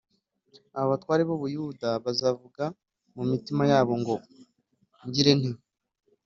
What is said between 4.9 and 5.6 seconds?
ngirente